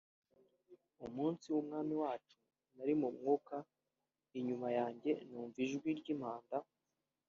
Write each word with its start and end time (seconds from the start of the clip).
umunsi 1.05 1.45
w’Umwami 1.53 1.93
wacu 2.03 2.35
nari 2.75 2.93
mu 3.01 3.07
Mwuka 3.17 3.55
inyuma 4.37 4.67
yanjye 4.77 5.11
numva 5.27 5.57
ijwi 5.65 5.89
ry’impanda 5.99 6.57